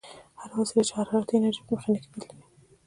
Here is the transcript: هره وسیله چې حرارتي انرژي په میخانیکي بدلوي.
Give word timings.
هره 0.41 0.55
وسیله 0.57 0.83
چې 0.87 0.93
حرارتي 0.97 1.33
انرژي 1.35 1.61
په 1.65 1.71
میخانیکي 1.73 2.07
بدلوي. 2.13 2.43